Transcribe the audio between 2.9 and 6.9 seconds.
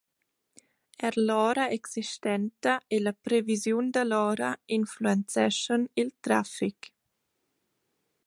e la previsiun da l’ora influenzeschan il trafic.